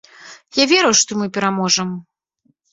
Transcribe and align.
Я 0.61 0.65
веру, 0.71 0.91
што 1.01 1.19
мы 1.21 1.29
пераможам. 1.37 1.95